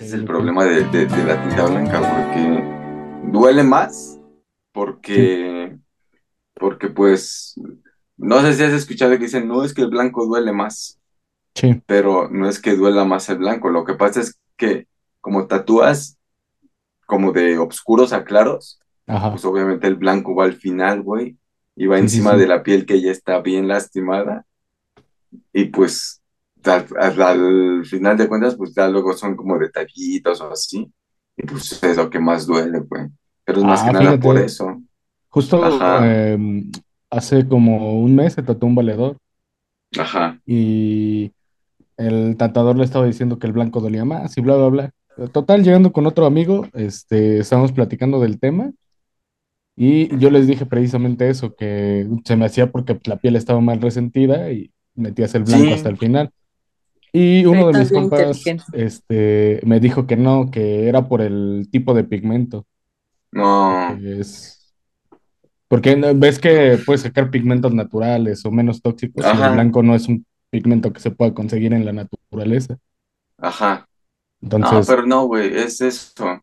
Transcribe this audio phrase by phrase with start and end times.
[0.00, 4.18] Ese es el problema de, de- de la tinta blanca, porque duele más,
[4.72, 5.76] porque,
[6.54, 7.54] porque pues,
[8.16, 11.00] no sé si has escuchado que dicen, no es que el blanco duele más,
[11.54, 14.88] Sí, pero no es que duela más el blanco, lo que pasa es que
[15.20, 16.18] como tatúas
[17.06, 19.30] como de oscuros a claros, ajá.
[19.30, 21.38] pues obviamente el blanco va al final, güey,
[21.76, 22.38] y va Sí, sí, encima sí.
[22.38, 24.46] de la piel que ya está bien lastimada,
[25.52, 26.19] y pues
[26.64, 30.92] al, al- al final de cuentas, pues ya luego son como detallitos o así,
[31.36, 33.08] y pues es lo que más duele, güey,
[33.44, 34.82] pero es más que Ah, nada por eso,
[35.30, 36.70] justo em,
[37.10, 39.16] hace como un mes se tatuó un valedor.
[39.98, 41.32] Ajá, y
[41.98, 44.92] el tatuador le estaba diciendo que el blanco dolía más y bla, bla, bla.
[45.32, 48.72] Total, llegando con otro amigo, este, estábamos platicando del tema
[49.76, 53.80] y yo les dije precisamente eso, que se me hacía porque la piel estaba mal
[53.80, 56.30] resentida y metías el blanco hasta el final.
[57.12, 61.92] Y uno de mis compas, este, me dijo que no, que era por el tipo
[61.94, 62.66] de pigmento,
[63.32, 64.74] no, es,
[65.68, 69.94] porque no- ves que puedes sacar pigmentos naturales o menos tóxicos y el blanco no
[69.94, 72.78] es un pigmento que se pueda conseguir en la naturaleza.
[73.38, 73.88] ajá,
[74.56, 76.42] no, Entonces, pero no, güey, es eso.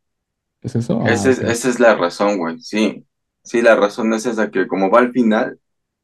[0.61, 0.99] ¿es eso?
[1.01, 2.59] Ah, Ese esa es la razón, güey.
[2.61, 3.05] Sí,
[3.43, 5.59] sí, la razón es esa, que como va al final,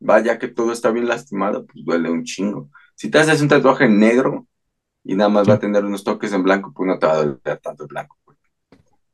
[0.07, 2.69] va ya que todo está bien lastimado, pues duele un chingo.
[2.95, 4.47] Si te haces un tatuaje negro
[5.03, 7.17] y nada más va a tener unos toques en blanco, pues no te va a
[7.17, 8.37] doler tanto el blanco, güey.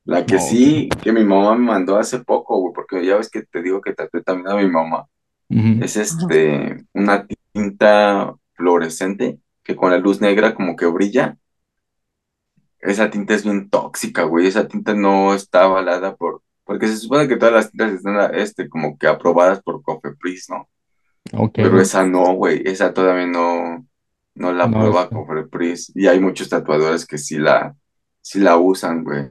[0.06, 3.30] La que No, sí, que mi mamá me mandó hace poco, güey, porque ya ves
[3.30, 5.08] que te digo que tatué también a mi mamá,
[5.50, 11.38] es este, una tinta fluorescente que con la luz negra como que brilla.
[12.80, 14.48] Esa tinta es bien tóxica, güey.
[14.48, 16.44] Esa tinta no está avalada por...
[16.64, 20.70] Porque se supone que todas las tintas están, este, como que aprobadas por Cofepris, ¿no?
[21.34, 21.54] Ok.
[21.56, 22.62] Pero esa no, güey.
[22.64, 23.86] Esa todavía no,
[24.40, 25.10] no la No, está.
[25.12, 25.92] Cofepris.
[25.96, 27.76] Y hay muchos tatuadores que sí la,
[28.22, 29.28] sí la usan, güey.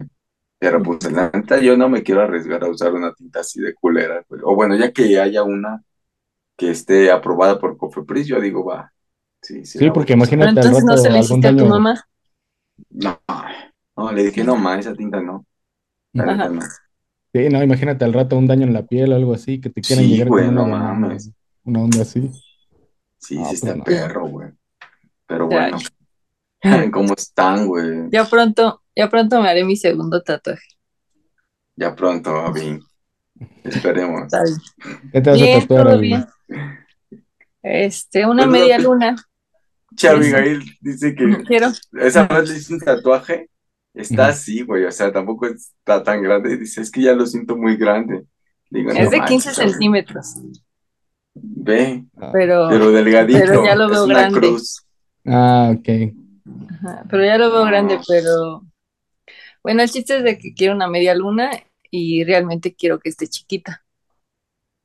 [0.59, 3.61] Pero pues en la neta yo no me quiero arriesgar a usar una tinta así
[3.61, 4.43] de culera, güey.
[4.45, 5.83] O bueno, ya que haya una
[6.57, 8.93] que esté aprobada por Cofepris, yo digo, va,
[9.43, 10.15] sí, sí Sí, porque.
[10.39, 11.69] Pero imagínate al entonces no se le hiciste a tu daño.
[11.69, 12.05] mamá.
[12.91, 13.21] No,
[13.97, 15.47] no, le dije, no, ma, esa tinta no.
[16.15, 16.49] La Ajá.
[16.49, 16.61] no.
[17.35, 19.85] Sí, no, imagínate al rato un daño en la piel o algo así, que te
[19.85, 21.33] quieran Sí, llegar con güey, una no mames.
[21.65, 22.31] una onda así.
[23.19, 23.85] Sí, Ah, sí pues está no.
[23.85, 24.51] perro, güey.
[25.29, 25.79] Pero Ya, bueno,
[26.93, 28.11] ¿cómo están, güey?
[28.11, 30.67] ya pronto, ya pronto me haré mi segundo tatuaje.
[31.77, 32.79] Ya pronto, Abby.
[33.65, 34.35] Esperemos.
[35.13, 36.27] ¿Qué te vas a Bien, tatuar, todo bien.
[37.63, 39.15] Este, una Pues media luna.
[40.09, 41.69] Abigail dice que Quiero.
[42.01, 43.51] esa vez le hice un tatuaje.
[43.95, 44.85] Está así, güey.
[44.85, 46.57] O sea, tampoco está tan grande.
[46.57, 48.27] Dice, es que ya lo siento muy grande.
[48.71, 48.93] Digo.
[48.93, 49.73] Es no de 15 manches, Abby.
[49.73, 50.35] centímetros,
[51.35, 52.93] Ve, pero, pero
[53.29, 53.65] pero delgadito.
[53.65, 54.31] ya lo Es veo una grande.
[54.31, 54.87] cruz.
[55.31, 55.89] Ah, ok.
[56.71, 58.63] Ajá, pero ya lo veo grande, pero
[59.63, 61.51] bueno, el chiste es de que quiero una media luna
[61.91, 63.85] y realmente quiero que esté chiquita.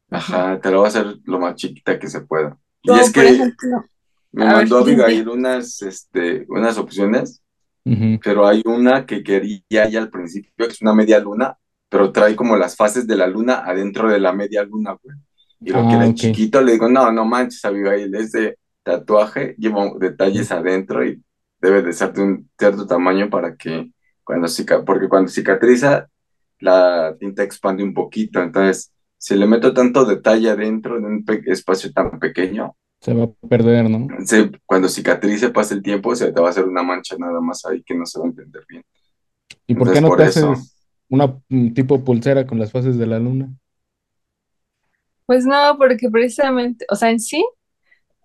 [0.09, 0.59] Ajá.
[0.62, 2.58] Te lo voy a hacer lo más chiquita que se pueda.
[2.84, 3.86] Y es por que ejemplo,
[4.32, 4.78] me a mandó.
[4.80, 7.42] Abigail unas, este, unas opciones.
[8.24, 11.58] Pero hay una que quería ya al principio, que es una media luna,
[11.90, 15.18] pero trae como las fases de la luna adentro de la media luna, güey.
[15.59, 16.16] Y lo Ah, quiere ok.
[16.16, 21.24] chiquito, le digo, no, no manches, Abigail, ese tatuaje lleva detalles adentro y
[21.62, 23.92] debe de ser de un cierto tamaño para que
[24.24, 26.10] cuando cica, porque cuando cicatriza,
[26.60, 31.92] la tinta expande un poquito, entonces, si le meto tanto detalle adentro en un espacio
[31.94, 34.18] tan pequeño, Se va a perder, ¿no?
[34.26, 37.66] se- cuando cicatrice, pasa el tiempo, se te va a hacer una mancha nada más
[37.66, 38.84] ahí que no se va a entender bien.
[39.68, 40.54] ¿Y por qué no por te eso.
[40.56, 40.78] haces
[41.10, 43.54] una mm, tipo pulsera con las fases de la luna?
[45.26, 47.46] Pues no, porque precisamente, o sea, en sí,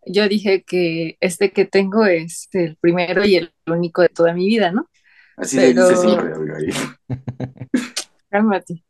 [0.06, 4.47] yo dije que este que tengo es el primero y el único de toda mi
[4.47, 4.88] vida, ¿no?
[5.36, 6.75] Así le dice Pero, siempre, Abigail.
[8.31, 8.84] cálmate.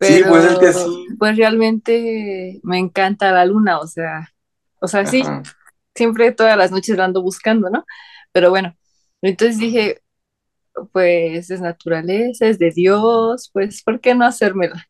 [0.00, 0.72] Sí, pues es que
[1.18, 4.32] pues realmente me encanta la luna, o sea,
[4.80, 5.22] o sea, sí,
[5.94, 7.84] siempre todas las noches la ando buscando, ¿no?
[8.32, 8.76] Pero bueno,
[9.20, 10.00] entonces dije,
[10.92, 14.86] pues es naturaleza, es de Dios, pues, ¿por qué no hacérmela?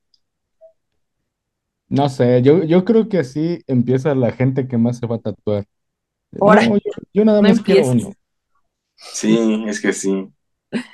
[1.91, 5.19] No sé, yo, yo creo que así empieza la gente que más se va a
[5.21, 5.65] tatuar.
[6.41, 7.89] Ahora, No, yo, yo nada no más quiero empieces.
[7.89, 8.17] uno.
[8.97, 10.29] Sí, es que sí.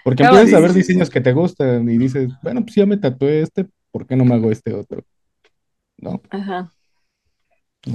[0.02, 1.10] Porque empiezas a Sí, ver sí, diseños sí.
[1.10, 4.34] que te gustan y dices, bueno, pues ya me tatué este, ¿por qué no me
[4.34, 5.02] hago este otro?
[5.98, 6.22] ¿No?
[6.30, 6.70] Ajá,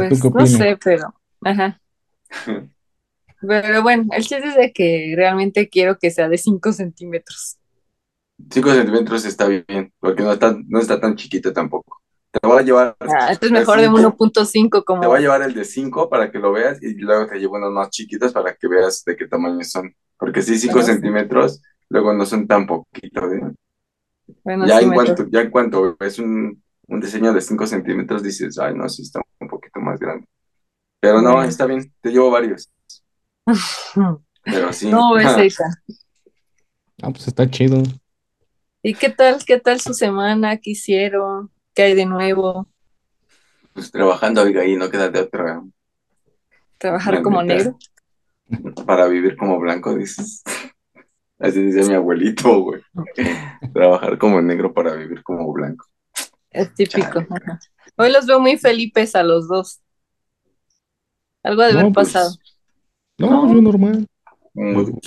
[0.08, 0.48] ¿Tú qué pues no opinas?
[0.48, 1.14] sé, pero,
[1.44, 1.82] ajá.
[3.42, 7.58] Pero bueno, el chiste es de que realmente quiero que sea de 5 centímetros.
[8.52, 11.99] Cinco centímetros está bien, porque no está, no está tan chiquito tampoco.
[12.32, 15.18] Te voy a llevar Ah, esto es mejor de 5, 1.5 te voy a como,
[15.18, 18.32] llevar el de 5 para que lo veas y luego te llevo unos más chiquitos
[18.34, 19.94] para que veas de qué tamaño son.
[20.18, 20.94] Porque sí, 5 no sé.
[20.94, 23.42] centímetros luego no son tan poquitos, ¿eh?
[24.44, 28.22] Bueno, Ya sí en cuanto, ya en cuanto ves un, un diseño de 5 centímetros,
[28.22, 30.28] dices, ay, no, sí está un poquito más grande.
[31.00, 32.70] Pero no, está bien, te llevo varios.
[34.44, 35.72] Pero sí, ¿Cómo ves, Eitan?
[37.02, 37.82] Ah, pues está chido.
[38.84, 40.58] ¿Y qué tal, qué tal su semana?
[40.58, 41.52] ¿Qué hicieron?
[41.80, 42.68] ¿Qué hay de nuevo?
[43.72, 45.64] pues trabajando, ahí no queda de otra.
[46.78, 47.78] ¿Trabajar como negro?
[48.86, 50.44] Para vivir como blanco, dices.
[51.40, 52.82] Así dice mi abuelito, güey.
[53.74, 55.86] Trabajar como negro para vivir como blanco.
[56.50, 57.24] Es típico.
[57.24, 57.60] Chale.
[57.96, 59.80] Hoy los veo muy felices a los dos.
[61.44, 62.36] Algo de No, haber pues, pasado.
[63.20, 63.54] No, No.
[63.54, 64.06] yo normal.
[64.54, 65.00] Muy-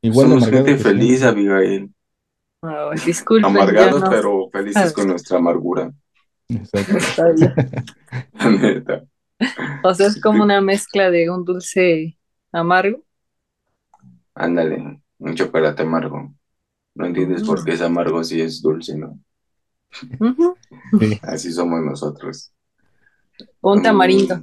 [0.00, 1.93] Igual de Somos gente feliz, Abigail.
[3.04, 4.10] Disculpen, Amargados, no.
[4.10, 5.92] pero felices con nuestra amargura.
[6.48, 6.94] Exacto.
[8.38, 9.04] La neta.
[9.82, 12.16] O sea, es como una mezcla de un dulce
[12.52, 13.02] amargo.
[14.34, 16.34] Ándale, un chocolate amargo.
[16.94, 17.46] No entiendes Mm.
[17.46, 19.18] por qué es amargo si es dulce, ¿no?
[20.98, 21.18] Sí.
[21.22, 22.52] Así somos nosotros.
[23.60, 24.36] Un tamarindo.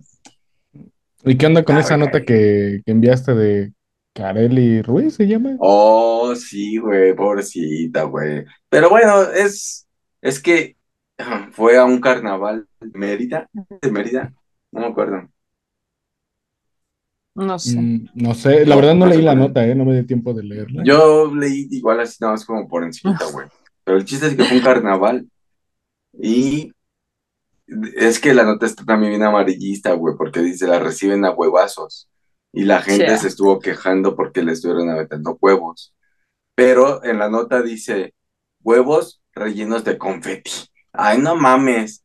[0.74, 0.86] Mm,
[1.30, 3.74] ¿Y qué onda con Ah, esa nota que, que enviaste de
[4.14, 5.56] Carely Ruiz, se llama?
[5.60, 8.46] Oh, sí, güey, pobrecita, güey.
[8.70, 9.88] Pero bueno, es,
[10.22, 10.76] es que
[11.18, 14.34] ah, fue a un carnaval de Mérida, de Mérida,
[14.72, 15.30] no me acuerdo.
[17.34, 17.80] No sé.
[17.80, 19.74] Mm, no sé, la verdad no leí la nota, ¿eh?
[19.74, 20.84] No me dio tiempo de leerla.
[20.86, 23.48] Yo leí igual así nada más como por encimita, güey.
[23.86, 25.28] Pero el chiste es que fue un carnaval
[26.22, 26.72] y
[27.96, 32.11] es que la nota está también bien amarillista, güey, porque dice la reciben a huevazos
[32.54, 35.96] y la gente se estuvo quejando porque le estuvieron aventando huevos.
[36.56, 38.14] Pero en la nota dice
[38.62, 40.52] huevos rellenos de confeti.
[40.94, 42.04] Ay, no mames.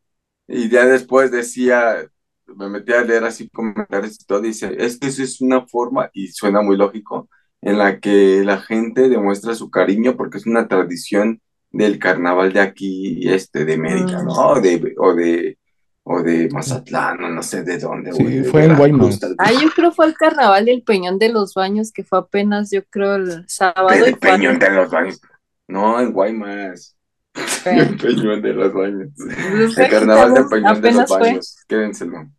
[0.49, 2.09] Y ya después decía,
[2.47, 6.11] me metí a leer así comentarios y todo, dice, es que eso es una forma,
[6.13, 7.29] y suena muy lógico,
[7.61, 11.41] en la que la gente demuestra su cariño porque es una tradición
[11.71, 14.27] del carnaval de aquí, este, de Mérida, Mm.
[14.27, 14.33] ¿no?
[14.33, 15.59] O de, o de,
[16.09, 19.19] o de Mazatlán, o no sé de dónde, Sí, fue en Guaymas.
[19.39, 22.85] Ah, yo creo fue el carnaval del Peñón de los Baños, que fue apenas, yo
[22.85, 25.21] creo, el sábado fue Peñón de los Baños.
[25.67, 26.97] No, en Guaymas.
[27.67, 29.09] El Peñón de los Baños.
[29.17, 31.19] Pues El carnaval del Peñón de los apenas fue.
[31.19, 31.57] Baños.
[31.67, 32.31] Quédenselo.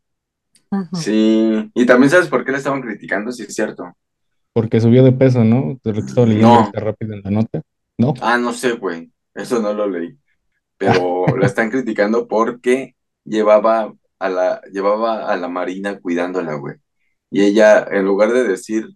[0.94, 1.70] Sí.
[1.74, 3.94] Y también sabes por qué le estaban criticando, sí es cierto.
[4.54, 5.78] Porque subió de peso, ¿no?
[5.84, 6.72] Te lo estaba leyendo No.
[6.74, 7.62] rápido en la nota.
[7.98, 8.14] ¿No?
[8.22, 9.12] Ah, no sé, güey.
[9.36, 10.18] Eso no lo leí.
[10.78, 12.96] Pero la están criticando porque
[13.28, 16.76] llevaba a la, llevaba a la Marina cuidándola, güey.
[17.32, 18.90] Y ella, en lugar de decir,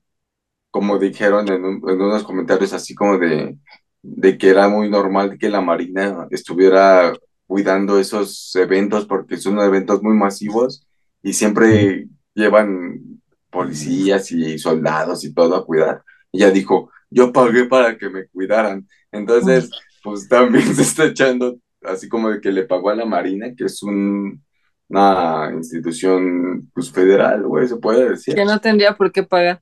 [0.71, 3.57] como dijeron en, un- en unos comentarios así como de,
[4.01, 7.13] de que era muy normal que la Marina estuviera
[7.47, 10.85] cuidando esos eventos porque son eventos muy masivos
[11.21, 16.03] y siempre llevan policías y soldados y todo a cuidar.
[16.31, 18.87] Ella dijo, yo pagué para que me cuidaran.
[19.11, 19.69] Entonces,
[20.01, 23.65] pues también se está echando así como de que le pagó a la Marina, que
[23.65, 24.43] es un,
[24.89, 28.35] una institución pues federal, güey, se puede decir.
[28.35, 29.59] Que no tendría por qué pagar.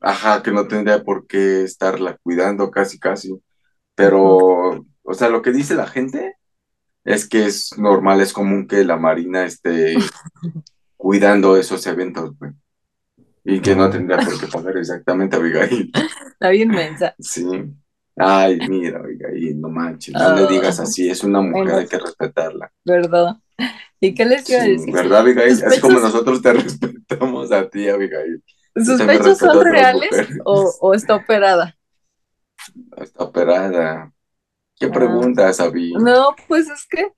[0.00, 3.38] Ajá, que no tendría por qué estarla cuidando casi, casi.
[3.94, 6.36] Pero, o sea, lo que dice la gente
[7.04, 9.96] es que es normal, es común que la Marina esté
[10.96, 12.52] cuidando esos eventos, güey.
[13.44, 15.90] Y que no tendría por qué pagar exactamente, Abigail.
[16.32, 17.14] Está bien mensa.
[17.18, 17.44] Sí.
[18.16, 20.46] Ay, mira, Abigail, no manches, no le Ah.
[20.46, 21.78] digas así, es una mujer, Bueno.
[21.78, 22.72] hay que respetarla.
[22.84, 23.36] ¿Verdad?
[24.00, 24.92] ¿Y qué les iba a Sí, decir?
[24.94, 25.56] ¿verdad, Abigail?
[25.56, 28.42] Sospechos- como nosotros te respetamos a ti, Abigail.
[28.76, 30.10] ¿Sus pechos son reales
[30.44, 31.76] o, o está operada?
[32.98, 34.12] Está operada.
[34.78, 34.92] ¿Qué Ah.
[34.92, 35.92] preguntas, Abby?
[35.94, 37.08] No, pues es que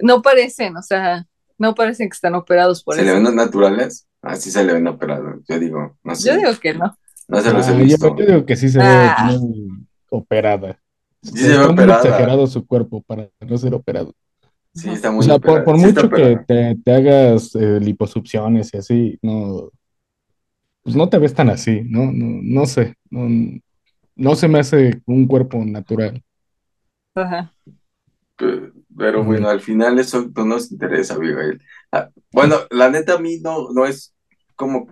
[0.00, 1.26] no parecen, o sea,
[1.58, 3.14] no parecen que están operados por ¿Se le eso.
[3.16, 4.06] ven los naturales?
[4.22, 5.42] Así se le ven operados.
[5.48, 6.28] Yo digo, no sé.
[6.30, 6.96] Yo digo que no.
[7.28, 8.16] no se los he Ah, yo, visto.
[8.16, 9.30] yo digo que sí se ve Ah.
[9.32, 10.80] muy operada.
[11.22, 14.14] Sí se ve Está muy exagerado su cuerpo para no ser operado.
[14.74, 15.64] Sí, está O muy sea, por, operada.
[15.64, 19.70] por Sí está mucho que te, te hagas eh, liposucciones y así, no,
[20.82, 22.06] pues no te ves tan así, ¿no?
[22.12, 23.28] No, no sé, no,
[24.16, 26.22] no se me hace un cuerpo natural.
[27.14, 27.54] Ajá.
[28.36, 31.62] Pe- Pero bueno, al final eso no nos interesa, Abigail.
[31.92, 34.14] Ah, bueno, la neta a mí no, no es
[34.56, 34.88] como,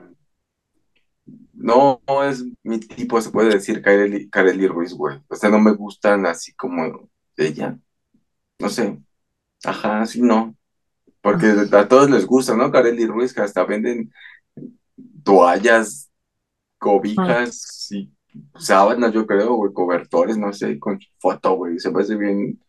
[1.56, 5.20] no, es mi tipo, se puede decir, Kareli, Kareli Ruiz, güey.
[5.28, 7.78] O sea, no me gustan así como ella.
[8.58, 8.98] No sé.
[9.64, 10.54] Ajá, sí, no.
[11.20, 12.70] Porque a todos les gusta, ¿no?
[12.70, 14.12] Kareli Ruiz, que hasta venden
[15.24, 16.10] toallas,
[16.78, 18.12] cobijas y
[18.58, 21.78] sábanas, yo creo, güey, cobertores, no sé, con su foto, güey.
[21.78, 22.60] Se hace bien,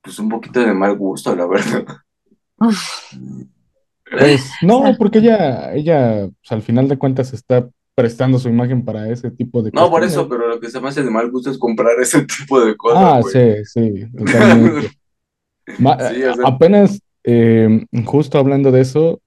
[0.00, 1.84] pues un poquito de mal gusto, la verdad.
[2.56, 7.68] Pues no, porque ella, ella, pues, al final de cuentas está
[8.00, 10.88] prestando su imagen para ese tipo de No, por eso, pero lo que se me
[10.88, 14.90] hace de mal gusto es comprar ese tipo de cosas, Ah, sí, sí, totalmente.
[15.78, 19.20] Ma- Sí, o sea, apenas, eh, justo hablando de eso,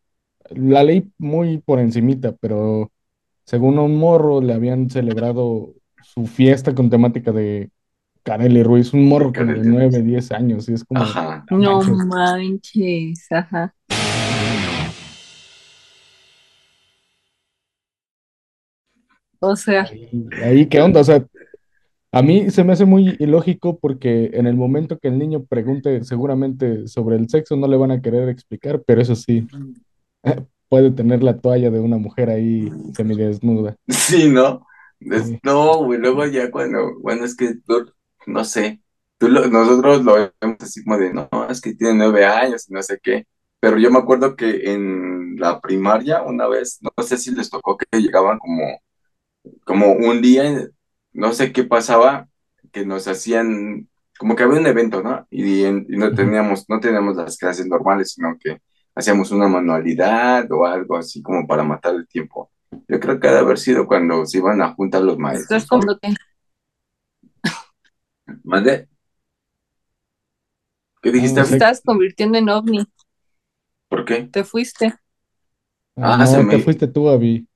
[0.52, 2.92] la leí muy por encimita, pero
[3.46, 7.72] según un morro le habían celebrado su fiesta con temática de
[8.24, 10.04] Kareli Ruiz, un morro como de Kareli 9, Ruiz.
[10.04, 11.46] 10 años, y es como, Ajá.
[11.50, 13.76] no manches, ajá.
[19.46, 20.10] O sea, Ahí,
[20.42, 21.02] ahí, ¿qué onda?
[21.02, 21.26] O sea,
[22.14, 26.04] a mí se me hace muy ilógico porque en el momento que el niño pregunte
[26.06, 29.46] seguramente sobre el sexo no le van a querer explicar, pero eso sí,
[30.70, 33.76] puede tener la toalla de una mujer ahí semidesnuda.
[33.88, 34.66] Sí, ¿no?
[35.00, 35.40] Es- Sí.
[35.44, 37.92] no, güey, luego ya cuando, bueno, es que tú,
[38.26, 38.82] no sé,
[39.18, 42.74] tú lo- nosotros lo vemos así como de, no, es que tiene nueve años y
[42.74, 43.26] no sé qué,
[43.60, 47.76] pero yo me acuerdo que en la primaria una vez, no sé si les tocó
[47.78, 48.64] que llegaban como,
[49.66, 50.70] como un día,
[51.14, 52.28] no sé qué pasaba,
[52.72, 55.28] que nos hacían, como que había un evento, ¿no?
[55.30, 58.60] Y, en- y no teníamos, no teníamos las clases normales, sino que
[58.96, 62.52] hacíamos una manualidad o algo así como para matar el tiempo.
[62.88, 65.66] Yo creo que ha de haber sido cuando se iban a juntar los maestros.
[65.68, 66.14] como que
[68.44, 68.88] ¿Mande?
[71.02, 71.42] ¿Qué Ah, dijiste?
[71.42, 71.64] te no sé.
[71.64, 72.86] estás convirtiendo en ovni,
[73.88, 74.30] ¿Por qué?
[74.32, 75.00] te fuiste.
[75.96, 76.60] Ah, Ah, se no, te me...
[76.60, 77.48] fuiste tú, Abby.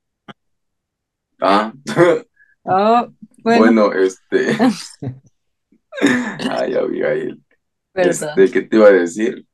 [1.42, 1.72] Ah,
[2.70, 3.08] Oh,
[3.44, 4.58] bueno, bueno, este...
[6.50, 7.44] Ay, Abigail.
[7.94, 8.30] perdón.
[8.30, 9.46] Este, ¿qué te iba a decir?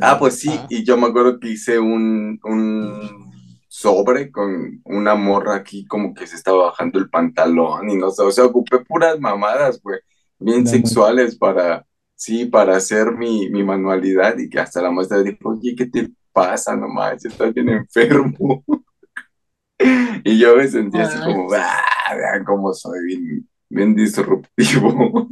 [0.00, 3.32] Ah, pues sí, Ah, y yo me acuerdo que hice un, un
[3.68, 8.22] sobre con una morra aquí como que se estaba bajando el pantalón y no sé,
[8.22, 10.00] o sea, ocupé puras mamadas, güey,
[10.38, 15.22] bien no sexuales para, sí, para hacer mi, mi manualidad y que hasta la maestra
[15.22, 16.76] dijo, oye, ¿qué te pasa?
[16.76, 18.64] No manches, estás bien enfermo.
[20.24, 25.28] Y yo me sentí así como, ah, vean cómo soy bien, bien disruptivo.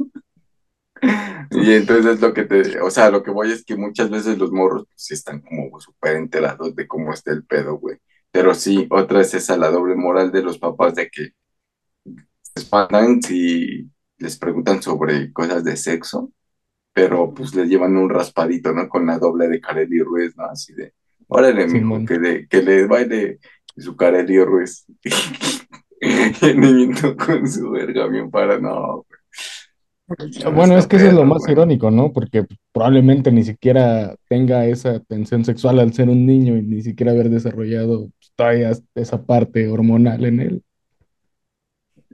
[1.51, 4.51] Y entonces lo que te, o sea, lo que voy es que muchas veces los
[4.51, 7.97] morros pues, están como súper enterados de cómo está el pedo, güey.
[8.31, 11.29] Pero sí, otra es esa la doble moral de los papás de que
[12.03, 16.31] se espantan si les preguntan sobre cosas de sexo,
[16.93, 18.89] pero pues les llevan un raspadito, ¿no?
[18.89, 20.45] Con la doble de Kareli Ruiz, ¿no?
[20.45, 20.93] Así de,
[21.27, 23.39] órale, mijo, que le, que le baile
[23.77, 24.85] su Kareli Ruiz.
[26.01, 29.05] Y el niñito con su verga bien para, no,
[30.43, 31.53] no Bueno, es que eso es lo más güey.
[31.53, 32.13] irónico, ¿no?
[32.13, 37.11] Porque probablemente ni siquiera tenga esa tensión sexual al ser un niño y ni siquiera
[37.11, 40.63] haber desarrollado todavía esa parte hormonal en él.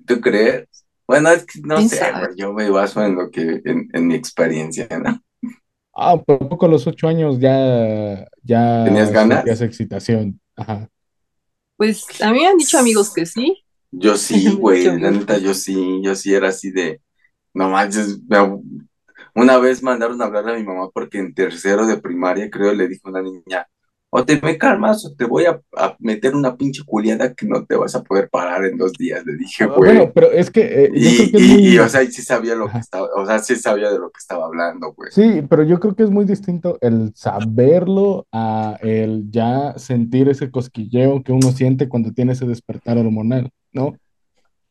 [0.05, 0.67] ¿Tú crees?
[1.07, 4.15] Bueno, es que no sé, güey, yo me baso en lo que, en, en mi
[4.15, 5.21] experiencia, ¿no?
[5.93, 8.25] Ah, por poco a los ocho años ya,
[8.83, 9.43] ¿Tenías ya ganas?
[9.43, 10.39] sentías excitación.
[10.55, 10.89] Ajá.
[11.81, 13.63] Pues a mí me han dicho amigos que sí.
[13.89, 15.99] Yo sí, güey, la neta, yo sí.
[16.03, 17.01] yo sí era así de,
[17.55, 18.19] no manches,
[19.33, 22.87] una vez mandaron a hablar a mi mamá porque en tercero de primaria, creo, le
[22.87, 23.67] dijo una niña,
[24.13, 27.63] o te me calmas o te voy a, a meter una pinche culiada que no
[27.65, 29.95] te vas a poder parar en dos días, le dije, Ah, güey.
[29.95, 32.69] Bueno, pero es que eh, Y, que es y, y, o sea, sí sabía lo
[32.69, 35.11] que estaba, o sea, sí sabía de lo que estaba hablando, güey.
[35.11, 40.51] Sí, pero yo creo que es muy distinto el saberlo a el ya sentir ese
[40.51, 43.95] cosquilleo que uno siente cuando tiene ese despertar hormonal, ¿no?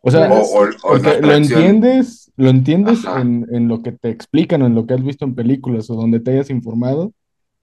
[0.02, 4.62] O sea, O, o, o lo entiendes, lo entiendes en, en lo que te explican
[4.62, 7.12] o en lo que has visto en películas o donde te hayas informado,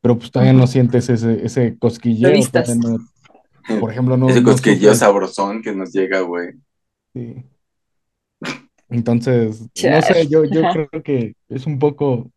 [0.01, 2.31] pero pues todavía no sientes ese, ese cosquilleo,
[3.69, 4.99] no, por ejemplo, no, Ese no cosquilleo sufres.
[4.99, 6.49] sabrosón que nos llega, güey.
[7.13, 7.43] Sí.
[8.89, 12.31] Entonces, no sé, yo, yo creo que es un poco,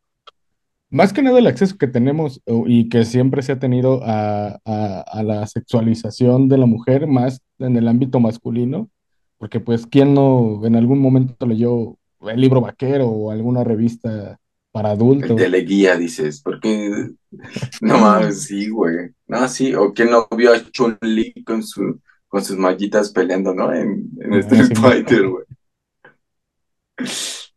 [0.91, 5.01] más que nada el acceso que tenemos y que siempre se ha tenido a, a-
[5.07, 8.91] a la sexualización de la mujer, más en el ámbito masculino,
[9.39, 14.39] porque pues, ¿quién no en algún momento leyó el libro vaquero o alguna revista
[14.73, 15.37] para El adultos?
[15.37, 17.11] teleguía, dices, porque
[17.81, 19.11] no mames, sí, güey.
[19.27, 23.73] No, sí, o quién no vio a Chun-Li con su, con sus mallitas peleando, ¿no?
[23.73, 25.45] En, en Street Fighter, güey.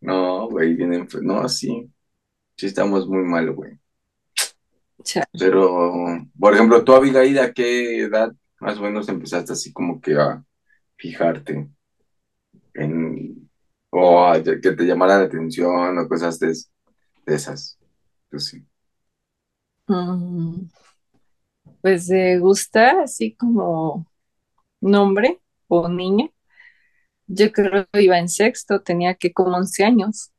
[0.01, 1.89] No, güey, vienen, no, sí,
[2.57, 3.79] sí estamos muy mal, güey.
[5.37, 5.93] Pero,
[6.37, 10.43] por ejemplo, tú, Abigail, ¿a qué edad más o menos empezaste así como que a
[10.95, 11.67] fijarte
[12.73, 13.49] en,
[13.89, 16.53] o a que te llamara la atención o cosas de,
[17.25, 17.77] de esas?
[18.29, 18.65] Pues sí.
[19.87, 20.67] Mm,
[21.81, 24.07] Pues de gustar así como
[24.81, 26.29] nombre o niña.
[27.27, 30.31] Yo creo que iba en sexto, tenía que como 11 años.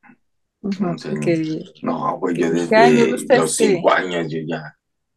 [0.61, 1.41] Ujú, 11 años.
[1.41, 3.55] Que, No, güey, yo desde gusta los este.
[3.55, 4.75] cinco años yo ya,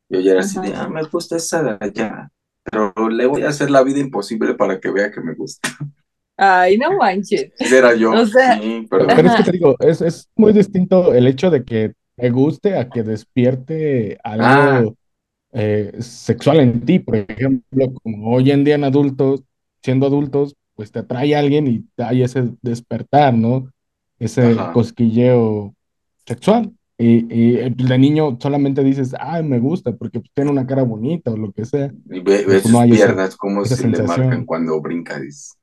[0.08, 2.30] yo ya era así de, ah, me gusta esa de allá,
[2.64, 5.70] pero le voy a hacer la vida imposible para que vea que me gusta.
[6.38, 7.50] Ay, no manches.
[7.58, 10.52] Ese era yo, O sea, sí, Pero, pero es que te digo, es, es muy
[10.52, 14.84] distinto el hecho de que te guste a que despierte algo Ah.
[15.52, 17.00] eh, sexual en ti.
[17.00, 19.42] Por ejemplo, como hoy en día en adultos,
[19.82, 23.68] siendo adultos, pues te atrae a alguien y hay ese despertar, ¿no?
[24.20, 24.72] Ese Ajá.
[24.72, 25.74] cosquilleo
[26.26, 26.72] sexual.
[27.00, 31.36] Y, y de niño solamente dices, ay, me gusta porque tiene una cara bonita o
[31.36, 31.92] lo que sea.
[32.10, 34.26] Y ve, ve Pues sus no esa- piernas, como esa se le sensación.
[34.26, 35.54] marcan cuando brinca, dice.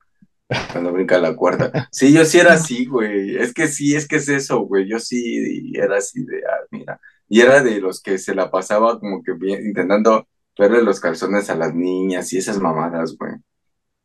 [0.72, 1.88] Cuando brinca la cuerda.
[1.90, 3.36] Sí, yo sí era así, güey.
[3.36, 4.88] Es que sí, es que es eso, güey.
[4.88, 7.00] Yo sí era así de, ah, mira.
[7.28, 11.50] Y era de los que se la pasaba como que bien, intentando verle los calzones
[11.50, 13.32] a las niñas y esas mamadas, güey.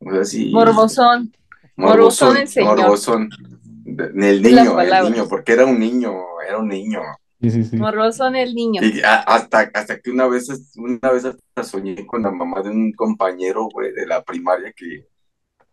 [0.00, 0.50] O sea, sí.
[0.52, 1.32] Morbosón.
[1.76, 2.36] Morbosón.
[2.64, 3.30] Morbosón.
[3.84, 6.12] De- El niño, el niño, porque era un niño,
[6.46, 7.00] era un niño.
[7.40, 7.76] Sí, sí, sí.
[7.76, 8.82] Morbosón el niño.
[8.82, 12.70] Y a- hasta, hasta que una vez, una vez hasta soñé con la mamá de
[12.70, 15.06] un compañero, güey, de la primaria que,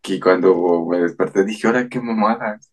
[0.02, 2.72] que cuando me desperté dije, ahora qué mamadas.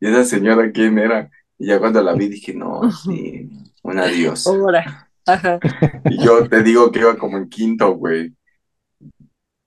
[0.00, 1.30] ¿Y esa señora quién era?
[1.58, 3.48] Y ya cuando la vi dije, no, sí,
[3.82, 4.46] un adiós.
[4.46, 5.10] Ahora.
[5.26, 5.58] Ajá.
[6.06, 8.34] Y yo te digo que iba como en quinto, güey.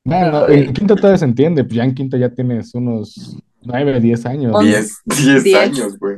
[0.04, 4.26] Bueno, en quinto todavía se entiende, pues ya en quinto ya tienes unos nueve, diez
[4.26, 4.56] años.
[4.56, 4.68] Once.
[4.68, 5.58] Diez, diez Diez.
[5.60, 6.18] años, güey.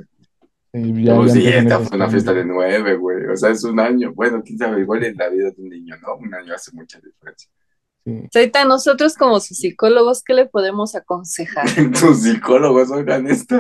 [0.72, 3.26] Y ya- ya sí, empiezan esta fue una fiesta de nueve, güey.
[3.26, 4.14] O sea, es un año.
[4.14, 6.16] Bueno, quién sabe, igual en la vida de un niño, ¿no?
[6.16, 7.50] Un año hace mucha diferencia.
[8.06, 8.28] Sí.
[8.36, 11.66] Ahorita nosotros como sus psicólogos, ¿qué le podemos aconsejar?
[12.00, 13.56] Tus psicólogos oigan esto.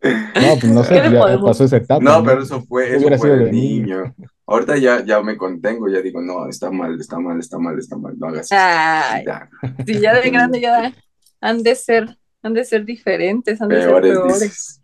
[0.00, 2.94] No, pues no sé, ¿Qué le ya podemos- pasó esa etapa, No, pero eso fue,
[2.96, 4.14] eso fue sido de de niño.
[4.46, 7.96] Ahorita ya, ya me contengo, ya digo, no, está mal, está mal, está mal, está
[7.96, 8.54] mal, no hagas eso.
[8.58, 9.48] Ay, Ya,
[9.84, 10.92] si ya de grande ya
[11.40, 14.40] han de ser, han de ser diferentes, han de ser peores peores.
[14.40, 14.80] dices.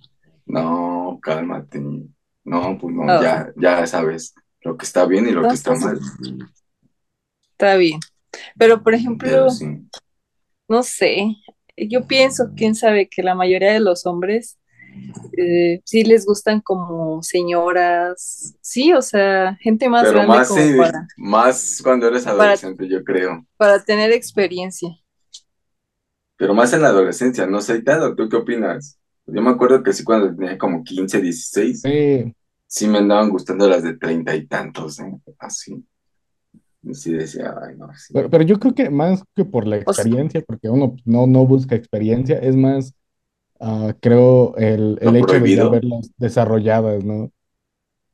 [0.46, 1.80] No, cálmate.
[2.44, 3.22] No, pues no, Oh.
[3.22, 4.34] ya, ya sabes
[4.64, 6.00] lo que está bien y lo que está mal.
[7.52, 8.00] Está bien.
[8.58, 9.66] Pero por ejemplo, Pero sí.
[10.68, 11.36] no sé,
[11.76, 14.58] yo pienso, quién sabe, que la mayoría de los hombres
[15.36, 20.60] eh, sí les gustan como señoras, sí, o sea, gente más Pero grande más, como
[20.60, 23.46] sí, para, más cuando eres adolescente, yo creo.
[23.56, 24.90] para tener experiencia.
[26.36, 28.98] Pero más en la adolescencia, no sé, Tado, ¿tú qué opinas?
[29.26, 32.34] Yo me acuerdo que sí, cuando tenía como 15, 16, Sí,
[32.74, 35.12] sí me andaban gustando las de treinta y tantos, ¿eh?
[35.38, 35.84] Así.
[36.92, 38.12] Sí decía, ay, no, sí.
[38.12, 41.26] pero, pero yo creo que más que por la O sea- experiencia, porque uno no,
[41.26, 42.94] no busca experiencia, es más,
[43.60, 47.30] ah, creo, el, el hecho de ya verlas desarrolladas, ¿no?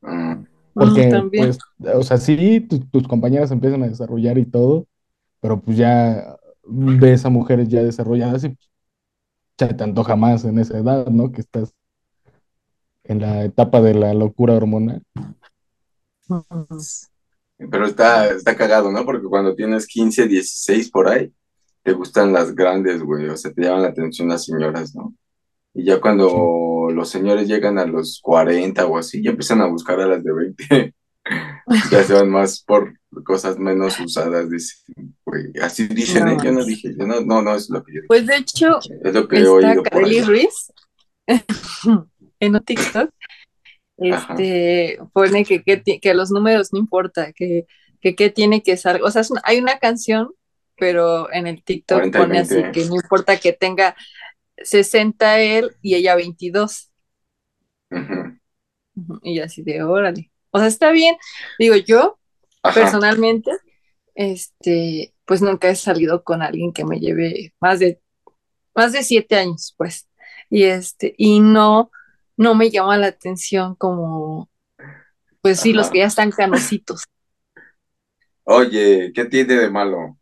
[0.01, 1.49] Mm, Porque, también.
[1.49, 1.59] pues,
[1.95, 4.87] o sea, sí, tu- tus compañeras empiezan a desarrollar y todo,
[5.41, 8.69] pero pues ya ves a mujeres ya desarrolladas y pues,
[9.57, 11.31] ya te antoja más en esa edad, ¿no?
[11.31, 11.73] Que estás
[13.03, 15.03] en la etapa de la locura hormonal.
[17.57, 19.05] Pero está, está cagado, ¿no?
[19.05, 21.31] Porque cuando tienes 15, 16 por ahí,
[21.83, 23.27] te gustan las grandes, güey.
[23.27, 25.13] O sea, te llaman la atención las señoras, ¿no?
[25.73, 29.99] Y ya cuando los señores llegan a los 40 o así, ya empiezan a buscar
[29.99, 30.93] a las de 20.
[31.91, 35.51] Ya se van más por cosas menos usadas, dicen, güey.
[35.61, 36.35] Así dicen, ¿eh?
[36.35, 36.43] No.
[36.43, 38.07] Yo no dije, yo no, no, no es lo que yo dije.
[38.07, 40.21] Pues de hecho, Es lo que he está oído ahí.
[40.23, 40.73] Ruiz
[42.41, 43.09] en un TikTok.
[43.97, 47.65] Este pone que, que, los números no importa, que,
[48.01, 49.01] que, que tiene que ser.
[49.03, 50.29] O sea, una- hay una canción,
[50.75, 52.71] pero en el TikTok 40 y pone así 20.
[52.71, 53.95] que no importa que tenga
[54.57, 56.91] 60 él y ella 22.
[57.91, 58.37] Ujú.
[58.95, 60.31] Ujú, Y así de órale.
[60.49, 61.15] O sea, está bien.
[61.59, 62.17] Digo, yo
[62.63, 62.73] Ajá.
[62.73, 63.51] personalmente,
[64.15, 68.01] este, pues nunca he salido con alguien que me lleve más de,
[68.73, 70.09] más de siete años, pues.
[70.49, 71.91] Y este, y no,
[72.37, 74.49] no me llama la atención como,
[75.41, 77.03] pues sí, los que ya están canositos.
[78.43, 80.17] Oye, ¿qué tiene de malo?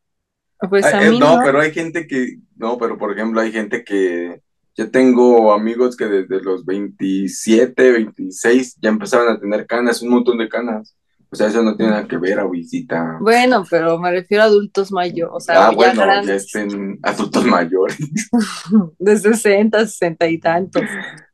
[0.69, 1.43] Pues a eh, mí no, no.
[1.43, 4.41] pero hay gente que, no, pero por ejemplo hay gente que,
[4.80, 10.38] yo tengo amigos que desde los 27, 26 ya empezaron a tener canas, un montón
[10.38, 10.95] de canas.
[11.30, 13.17] O sea, eso no tiene nada que ver, abuelita.
[13.19, 17.45] Bueno, pero me refiero a adultos mayores, o sea, Ah, ya bueno, ya estén adultos
[17.45, 17.98] mayores.
[19.00, 20.84] de 60, 60 y tantos.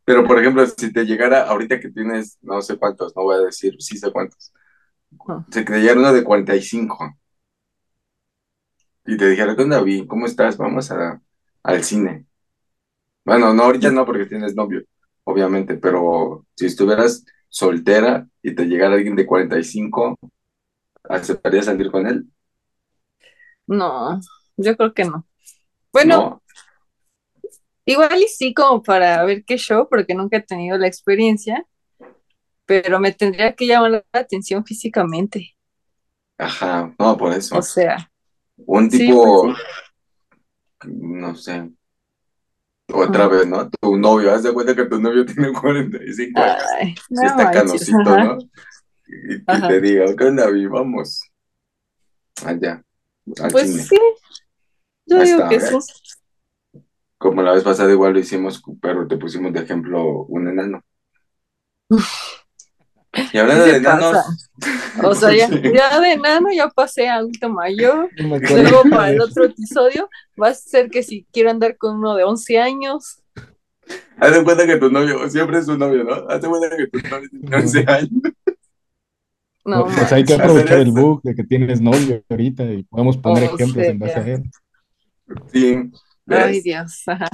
[0.06, 3.40] Pero por ejemplo, si te llegara, ahorita que tienes, no sé cuántos, no voy a
[3.46, 4.54] decir, sí sé cuántos.
[5.20, 5.46] Ajá.
[5.52, 7.16] Si te llegara uno de 45
[9.06, 10.08] y te dijera, ¿qué onda, Vi?
[10.08, 10.58] ¿Cómo estás?
[10.58, 11.22] Vamos a,
[11.64, 12.26] al cine.
[13.26, 14.84] Bueno, no, ahorita no porque tienes novio,
[15.24, 20.18] obviamente, pero si estuvieras soltera y te llegara alguien de 45,
[21.10, 22.26] ¿aceptarías salir con él?
[23.68, 24.20] No,
[24.58, 25.26] yo creo que no.
[25.92, 26.42] Bueno, No.
[27.86, 31.66] Igual y sí, como para ver qué show, porque nunca he tenido la experiencia,
[32.68, 35.56] pero me tendría que llamar la atención físicamente.
[36.38, 37.64] Ajá, no, por O eso.
[37.64, 38.12] sea,
[38.58, 39.56] Un sí, pues tipo, sí.
[40.86, 41.60] no sé,
[42.94, 43.70] otra vez, ¿no?
[43.70, 47.92] Tu novio, haz de cuenta que tu novio tiene 45 años, Ay, no está manches,
[47.92, 48.50] canosito, ajá, ¿no?
[49.08, 50.68] Y que te diga, ¿qué onda, Vi?
[50.68, 51.22] Vamos
[52.46, 52.82] allá,
[53.42, 53.90] al Pues cine.
[53.90, 53.98] sí,
[55.08, 55.76] yo digo está, que sí.
[57.26, 60.84] Como la vez pasada igual lo hicimos, pero te pusimos de ejemplo un enano.
[61.90, 64.18] Y ¿Qué hablando de enanos,
[65.04, 65.50] O sea, ya,
[66.00, 68.12] de enano ya pasé a adulto mayor.
[68.22, 70.08] No Luego para el otro episodio
[70.40, 73.24] va a ser que si quiero andar con uno de 11 años.
[74.20, 76.14] haz de cuenta que tu novio, siempre es tu novio, ¿no?
[76.30, 77.92] Haz de cuenta que tu novio tiene 11 No.
[77.92, 78.12] años.
[79.66, 83.50] No Pues hay que aprovechar el bug de que tienes novio ahorita y podemos poner
[83.50, 84.44] O ejemplos en base a él.
[85.52, 85.92] Sí,
[86.28, 86.62] ay.
[86.62, 87.28] Dios, ajá.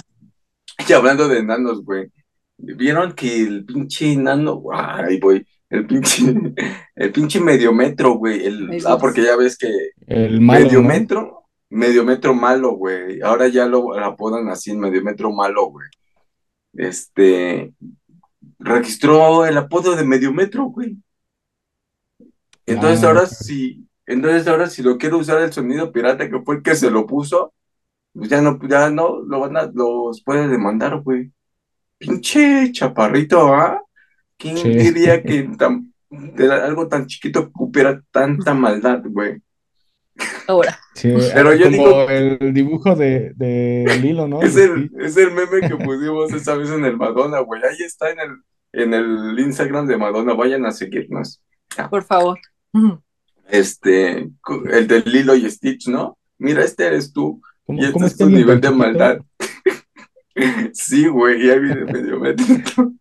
[0.88, 2.12] Y hablando de enanos, güey,
[2.58, 6.24] ¿vieron que el pinche enano, ay, voy, el pinche,
[6.96, 9.70] el pinche mediometro, güey, el, Ay ah, porque ya ves que
[10.08, 10.66] El malo, ¿no?
[10.66, 15.88] mediometro, mediometro malo, güey, ahora ya lo apodan así, mediometro malo, güey,
[16.74, 17.74] este,
[18.60, 20.98] registró el apodo de mediometro, güey,
[22.66, 26.58] entonces Ah, ahora sí, entonces ahora si lo quiero usar el sonido pirata que fue
[26.58, 27.54] el que se lo puso,
[28.14, 31.32] pues ya no, ya no, lo van a, los puede demandar, güey.
[31.98, 33.82] Pinche chaparrito, ¿ah?
[34.38, 34.70] ¿Quién sí.
[34.70, 39.42] diría que tan- de algo tan chiquito cupiera tanta maldad, güey?
[40.48, 44.42] Ahora, Sí, Pero yo como digo, el dibujo de, de Lilo, ¿no?
[44.42, 47.62] es el, es el meme que pusimos esa vez en el Madonna, güey.
[47.64, 48.30] Ahí está en el,
[48.74, 51.42] en el Instagram de Madonna, vayan a seguirnos.
[51.78, 52.38] Ah, por favor.
[53.50, 54.30] Este,
[54.72, 56.18] el de Lilo y Stitch, ¿no?
[56.38, 57.42] Mira, este eres tú,
[57.74, 59.20] y ¿Cómo, este cómo es tu nivel de maldad.
[60.74, 62.94] Sí, güey, y ahí viene el mediometro.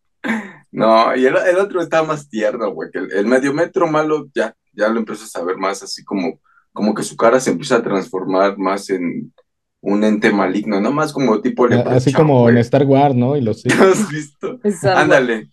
[0.73, 4.55] No, y el, el otro está más tierno, güey, que el, el mediometro malo ya,
[4.73, 6.41] ya lo empiezas a ver más así como,
[6.73, 9.33] como que su cara se empieza a transformar más en
[9.81, 12.59] un ente maligno, no más como tipo A- Así como en.
[12.59, 13.37] Star Wars, ¿no?
[13.37, 13.81] Y los ¿Lo Sith.
[13.81, 14.61] has visto?
[14.63, 15.01] Es algo.
[15.01, 15.49] Ándale,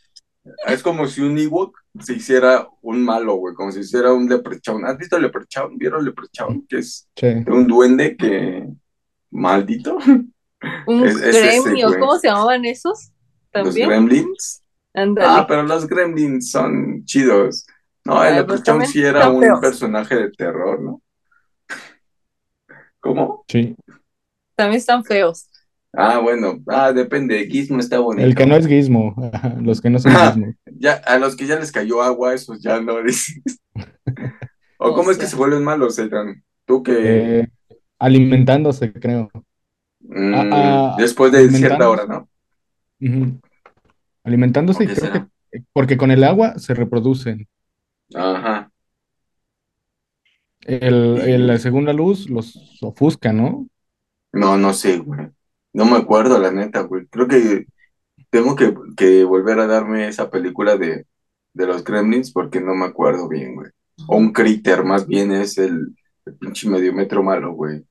[0.68, 4.84] es como si un Ewok se hiciera un malo, güey, como si hiciera un leprechaun.
[4.86, 5.78] ¿Has visto leprechaun?
[5.78, 6.66] ¿Vieron leprechaun?
[6.68, 7.28] Que es Sí.
[7.48, 8.68] un duende que
[9.32, 9.98] maldito.
[10.88, 11.90] Un Es, es ese, gremio.
[12.00, 13.12] ¿cómo se llamaban esos?
[13.54, 13.90] Los También.
[13.90, 14.64] gremlins.
[15.20, 17.66] Ah, pero los gremlins son chidos.
[18.06, 19.60] No, el Ay, pues Leprechaun sí era un feos.
[19.60, 21.02] personaje de terror, ¿no?
[23.00, 23.46] ¿Cómo?
[23.48, 23.76] Sí.
[24.56, 25.50] También están feos.
[25.94, 27.46] Ah, bueno, ah, depende.
[27.48, 28.46] Gizmo está El que bonito.
[28.46, 29.16] no es Gizmo.
[29.62, 30.54] Los que no son Ah, Gizmo.
[30.66, 33.42] ya, a los que ya les cayó agua, esos ya no dices.
[34.78, 36.44] ¿O O cómo es que se vuelven malos, Ethan?
[36.66, 37.48] Tú que Eh,
[38.00, 39.30] alimentándose, creo.
[40.02, 42.06] mm, A- a- después de cierta hora.
[42.06, 42.30] ¿no?
[43.02, 43.40] ujú, ¿O
[44.24, 45.28] Alimentándose y creo que
[45.74, 47.48] porque con el agua se reproducen.
[48.16, 48.70] Ajá.
[50.62, 53.68] El, el- según la luz, los ofusca, ¿no?
[54.34, 55.30] no, no sé, güey.
[55.74, 57.06] No me acuerdo, la neta, güey.
[57.08, 57.66] Creo que
[58.32, 61.08] tengo que, que volver a darme esa película de,
[61.54, 63.72] de los Gremlins porque no me acuerdo bien, güey.
[64.08, 67.86] O un Critter, más bien es el, el pinche mediometro malo, güey.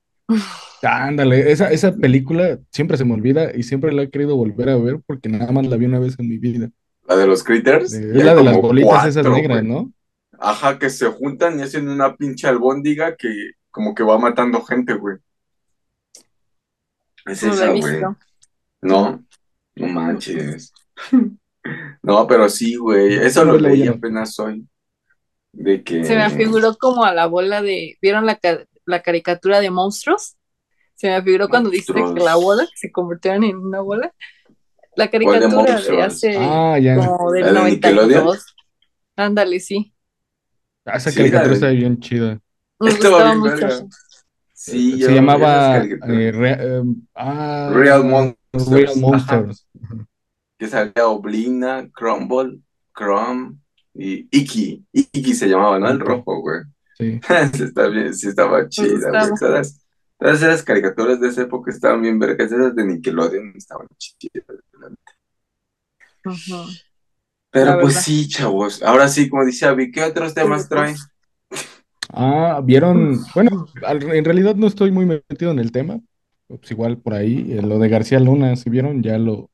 [0.83, 4.77] Ándale, esa, esa película siempre se me olvida y siempre la he querido volver a
[4.77, 6.71] ver porque nada más la vi una vez en mi vida.
[7.07, 9.73] La de los Critters, Eh, y Es la de las bolitas esas cuatro, negras, güey.
[9.73, 9.93] ¿no?
[10.39, 14.95] Ajá, que se juntan y hacen una pinche albóndiga que como que va matando gente,
[14.95, 15.17] güey.
[17.27, 18.01] Es no esa, güey.
[18.83, 19.25] No,
[19.77, 20.73] no manches.
[22.03, 23.15] No, pero sí, güey.
[23.15, 24.67] Eso lo leí apenas hoy.
[25.53, 27.97] De Se me afiguró como a la bola de.
[28.01, 28.39] ¿Vieron la,
[28.87, 30.37] la caricatura de monstruos?
[30.95, 32.43] Se me afiguró cuando dice que la Monstruos.
[32.45, 34.13] bola que se convirtieron en una bola.
[34.97, 36.05] La ¿Cuál de caricatura de monstruos?
[36.05, 36.97] hace Ah, ya.
[36.97, 38.25] como ¿La del de Nickelodeon?
[38.25, 38.55] 92.
[39.17, 39.95] Ándale, sí.
[40.87, 42.41] Ah, Esa Sí, caricatura está bien chida.
[42.81, 43.89] Me Estaba gustaba bien mucho.
[44.55, 46.37] Sí, Se yo, esas llamaba eh, caricaturas.
[46.37, 46.83] Rea- eh,
[47.15, 48.97] ah, Real Real Monsters.
[48.97, 49.67] Monsters.
[50.59, 52.61] Que salía Oblina, Crumble,
[52.93, 53.59] Crumb
[53.95, 54.87] y Iki.
[54.93, 55.89] Iki se llamaba, ¿no?
[55.91, 56.63] El rojo, güey.
[56.99, 57.21] Sí.
[57.55, 59.35] Sí, está bien, sí estaba chida, güey.
[59.39, 59.87] Todas,
[60.19, 62.53] todas esas caricaturas de esa época estaban bien vergas.
[62.53, 64.45] Esas de Nickelodeon estaban chidas.
[66.25, 66.79] Ujú,
[67.51, 68.03] Pero La pues verdad.
[68.05, 68.83] sí, chavos.
[68.83, 70.97] Ahora sí, como dice Abby, ¿qué otros temas Pero traen?
[72.13, 76.01] Ah, vieron, bueno, al- en realidad no estoy muy metido en el tema.
[76.49, 79.51] Pues igual por ahí, eh, lo de García Luna, si vieron, ya lo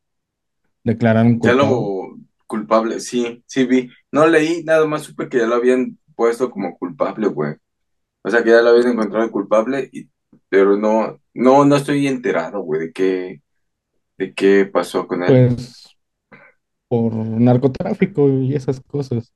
[0.84, 1.54] declararon Ya culpable.
[1.54, 3.90] lo culpable, sí, sí vi.
[4.12, 7.54] No leí, nada más supe que ya lo habían puesto como culpable, güey.
[8.22, 10.08] O sea, que ya lo habían encontrado culpable, y,
[10.48, 13.42] pero no, no, no estoy enterado, güey, de qué,
[14.18, 15.46] de qué pasó con él.
[15.48, 15.96] Pues
[16.88, 19.32] por narcotráfico y esas cosas.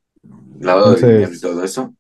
[0.61, 1.95] Lavado de dinero y todo eso.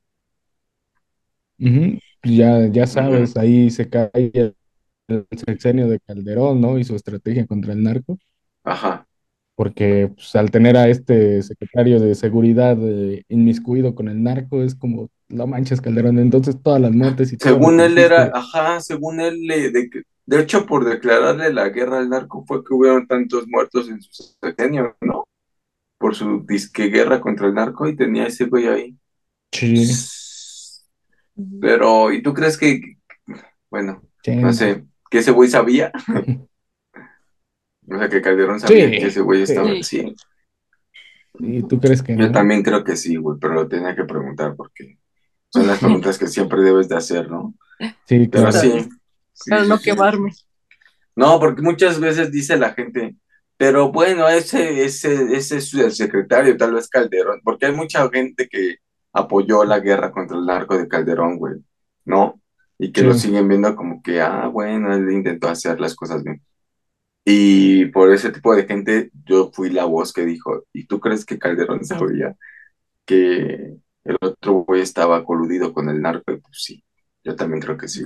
[1.58, 4.56] Ujú, Ya, ya sabes, ahí se cae el,
[5.08, 6.78] el sexenio de Calderón, ¿no?
[6.78, 8.18] Y su estrategia contra el narco,
[8.64, 9.06] Ajá.
[9.56, 14.76] Porque pues, al tener a este secretario de seguridad eh, inmiscuido con el narco, es
[14.76, 19.40] como, no manches, Calderón, entonces todas las muertes y Según él era, ajá, según él,
[19.46, 19.90] le- de,
[20.26, 24.12] de hecho, por declararle la guerra al narco fue que hubieron tantos muertos en su
[24.42, 25.24] sexenio, ¿no?
[25.98, 28.98] Por su disque guerra contra el narco y tenía ese güey ahí.
[29.52, 30.06] sí.
[31.60, 32.80] Pero, ¿y tú crees que,
[33.70, 34.52] bueno, sí, no.
[34.52, 35.92] sé, que ese güey sabía?
[37.88, 39.82] O sea, que Calderón sabía que ese güey estaba, sí.
[39.82, 39.98] Sí.
[40.08, 40.16] sí.
[41.38, 42.32] ¿Y tú crees que Yo no?
[42.32, 44.98] también creo que sí, güey, pero lo tenía que preguntar porque
[45.50, 47.54] son las preguntas que siempre debes de hacer, ¿no?
[48.06, 48.60] Sí, Pero claro.
[48.62, 48.90] bien, sí,
[49.32, 49.84] sí, para no sí.
[49.84, 50.32] quemarme.
[51.16, 53.16] No, porque muchas veces dice la gente,
[53.56, 58.48] pero bueno, ese, ese, ese es el secretario, tal vez Calderón, porque hay mucha gente
[58.48, 58.76] que
[59.12, 61.54] apoyó la guerra contra el narco de Calderón, güey,
[62.04, 62.40] ¿no?
[62.78, 66.42] Y que lo siguen viendo como que, ah, bueno, él intentó hacer las cosas bien.
[67.28, 71.24] Y por ese tipo de gente, yo fui la voz que dijo, ¿y tú crees
[71.24, 72.36] que Calderón sabía
[73.04, 76.30] que el otro güey estaba coludido con el narco?
[76.30, 76.84] Y pues sí,
[77.24, 78.04] yo también creo que sí.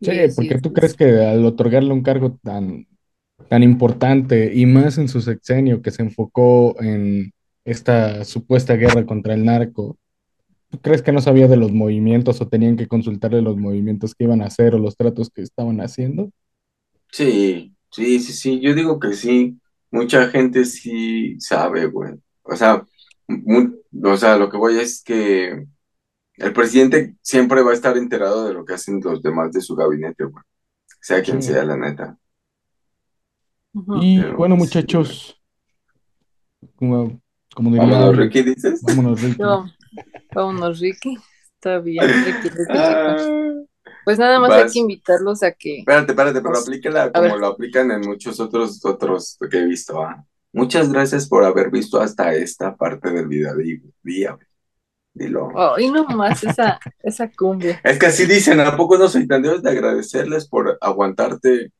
[0.00, 2.86] sí, porque tú crees que al otorgarle un cargo tan,
[3.48, 7.32] tan importante y más en su sexenio que se enfocó en
[7.64, 9.98] esta supuesta guerra contra el narco,
[10.70, 14.22] ¿tú crees que no sabía de los movimientos o tenían que consultarle los movimientos que
[14.22, 16.30] iban a hacer o los tratos que estaban haciendo?
[17.16, 22.14] Sí, sí, sí, sí, yo digo que sí, mucha gente sí sabe, güey.
[22.42, 22.84] O sea,
[23.28, 23.74] mu-
[24.04, 25.64] o sea, lo que voy es que
[26.36, 29.76] el presidente siempre va a estar enterado de lo que hacen los demás de su
[29.76, 30.44] gabinete, güey,
[31.02, 31.42] sea quien Sí.
[31.42, 32.18] sea, la neta.
[33.74, 34.00] Ujú.
[34.00, 35.16] Y Pero bueno, pues sí, güey.
[35.20, 35.40] muchachos,
[36.76, 37.20] como,
[37.54, 38.82] como diría Vámonos, Ricky, ¿dices?
[38.82, 39.60] vámonos, Ricky.
[40.34, 41.16] Vámonos, Ricky.
[41.54, 43.34] Está bien, Ricky, Ricky, chicos.
[43.36, 43.53] Ah,
[44.04, 47.90] Pues nada más hay que invitarlos a que Espérate, espérate, pero aplícala como lo aplican
[47.90, 50.24] en muchos otros, otros que he visto, ¿ah?
[50.52, 53.54] Muchas gracias por haber visto hasta esta parte del video,
[54.02, 54.38] día.
[55.12, 55.48] Dilo.
[55.54, 57.80] oh, y no más esa, esa cumbia.
[57.84, 61.70] Es que así dicen, ¿a poco no soy tan de agradecerles por aguantarte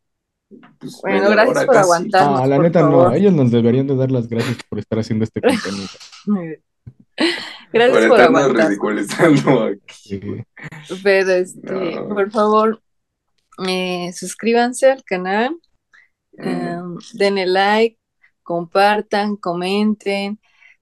[0.79, 1.85] pues, Bueno, gracias por casi?
[1.85, 4.99] aguantarnos, Ah, la por neta no, ellos nos deberían de dar las gracias por estar
[4.99, 5.89] haciendo este contenido.
[7.81, 8.67] Por Gracias por aguantarnos.
[8.69, 10.21] ridiculizando aquí.
[11.03, 11.61] Pero este,
[11.95, 12.09] No.
[12.09, 12.83] por favor,
[13.67, 15.57] eh, suscríbanse al canal,
[16.37, 17.99] Mm, eh, denle like,
[18.43, 20.41] compartan, comenten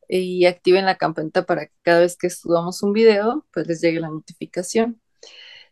[0.09, 4.01] y activen la campanita para que cada vez que subamos un video, pues les llegue
[4.01, 5.01] la notificación.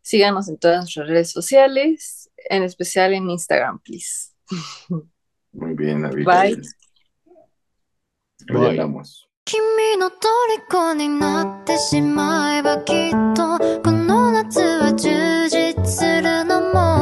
[0.02, 4.32] Síganos en todas nuestras redes sociales, en especial en Instagram, please.
[5.52, 6.10] Muy bien, Bye.
[6.10, 6.62] Abigail.
[8.48, 9.29] Ahí Bye.
[9.52, 16.99] 君の虜になってしまえばきっとこの夏は充実するのも